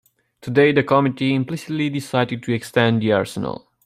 Today 0.41 0.71
the 0.71 0.81
committee 0.81 1.35
implicitly 1.35 1.87
decided 1.91 2.41
to 2.41 2.53
extend 2.53 3.03
the 3.03 3.11
arsenal. 3.11 3.69